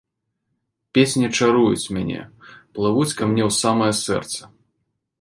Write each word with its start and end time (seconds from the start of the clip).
Песні 0.97 1.27
чаруюць 1.37 1.91
мяне, 1.97 2.21
плывуць 2.79 3.15
ка 3.21 3.31
мне 3.33 3.43
ў 3.49 3.63
самае 3.63 3.93
сэрца. 4.05 4.55